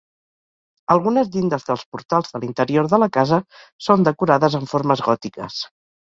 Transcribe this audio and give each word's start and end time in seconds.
Algunes 0.95 1.29
llindes 1.35 1.67
dels 1.67 1.83
portals 1.97 2.31
de 2.37 2.41
l'interior 2.45 2.89
de 2.95 3.01
la 3.05 3.09
casa 3.19 3.41
són 3.91 4.09
decorades 4.09 4.59
amb 4.63 4.75
formes 4.75 5.07
gòtiques. 5.11 5.63